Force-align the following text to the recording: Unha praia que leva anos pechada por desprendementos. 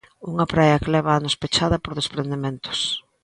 Unha 0.31 0.49
praia 0.53 0.81
que 0.81 0.93
leva 0.95 1.11
anos 1.19 1.39
pechada 1.41 1.77
por 1.83 1.93
desprendementos. 1.99 2.79